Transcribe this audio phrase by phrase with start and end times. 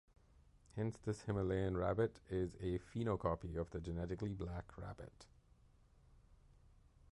[0.77, 5.27] Hence this Himalayan rabbit is a phenocopy of the genetically black rabbit.